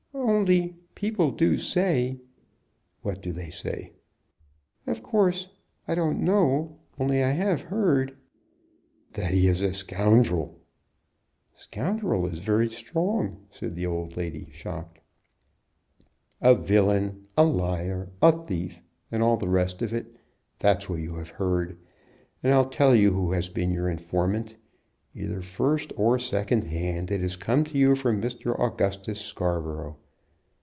"Only 0.13 0.75
people 0.95 1.31
do 1.31 1.57
say" 1.57 2.19
"What 3.03 3.21
do 3.21 3.31
they 3.31 3.49
say?" 3.49 3.93
"Of 4.85 5.01
course 5.01 5.47
I 5.87 5.95
don't 5.95 6.19
know; 6.19 6.77
only 6.99 7.23
I 7.23 7.29
have 7.31 7.61
heard" 7.61 8.15
"That 9.13 9.33
he 9.33 9.47
is 9.47 9.61
a 9.61 9.71
scoundrel!" 9.73 10.59
"Scoundrel 11.53 12.25
is 12.27 12.39
very 12.39 12.69
strong," 12.69 13.45
said 13.49 13.75
the 13.75 13.85
old 13.85 14.15
lady, 14.17 14.49
shocked. 14.51 14.99
"A 16.41 16.55
villain, 16.55 17.27
a 17.37 17.45
liar, 17.45 18.09
a 18.21 18.31
thief, 18.43 18.81
and 19.13 19.23
all 19.23 19.37
the 19.37 19.49
rest 19.49 19.81
of 19.81 19.93
it. 19.93 20.15
That's 20.59 20.89
what 20.89 20.99
you 20.99 21.15
have 21.15 21.29
heard. 21.29 21.77
And 22.43 22.53
I'll 22.53 22.69
tell 22.69 22.93
you 22.95 23.11
who 23.13 23.31
has 23.31 23.47
been 23.49 23.71
your 23.71 23.89
informant. 23.89 24.55
Either 25.15 25.41
first 25.41 25.91
or 25.97 26.17
second 26.17 26.65
hand, 26.65 27.11
it 27.11 27.21
has 27.21 27.35
come 27.35 27.63
to 27.65 27.77
you 27.77 27.95
from 27.95 28.21
Mr. 28.21 28.57
Augustus 28.59 29.19
Scarborough. 29.19 29.97